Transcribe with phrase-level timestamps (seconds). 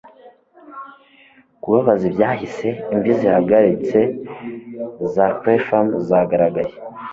[1.61, 3.99] kubabaza ibyahise- imvi zihagaritse
[5.13, 6.73] za clapham zagaragaye